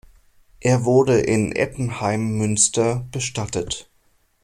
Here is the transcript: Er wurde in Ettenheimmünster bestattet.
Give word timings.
Er 0.61 0.83
wurde 0.83 1.19
in 1.19 1.51
Ettenheimmünster 1.55 3.05
bestattet. 3.11 3.87